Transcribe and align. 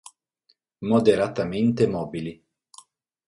Moderatamente 0.91 1.85
mobili. 1.85 2.33